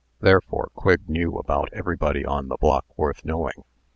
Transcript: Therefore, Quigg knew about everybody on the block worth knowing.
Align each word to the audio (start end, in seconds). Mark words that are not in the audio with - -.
Therefore, 0.19 0.71
Quigg 0.73 1.07
knew 1.07 1.35
about 1.37 1.69
everybody 1.73 2.25
on 2.25 2.47
the 2.47 2.57
block 2.57 2.87
worth 2.97 3.23
knowing. 3.23 3.63